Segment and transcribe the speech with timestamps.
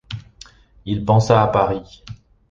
[0.85, 2.01] Il pensa à Paris.